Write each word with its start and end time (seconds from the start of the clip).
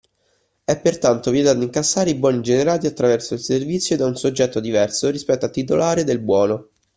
È, 0.65 0.81
pertanto, 0.81 1.29
vietato 1.29 1.61
incassare 1.61 2.09
i 2.09 2.15
buoni 2.15 2.41
generati 2.41 2.87
attraverso 2.87 3.35
il 3.35 3.39
servizio 3.39 3.95
da 3.97 4.07
un 4.07 4.15
soggetto 4.15 4.59
diverso 4.59 5.11
rispetto 5.11 5.45
al 5.45 5.51
titolare 5.51 6.03
del 6.03 6.17
buono 6.17 6.69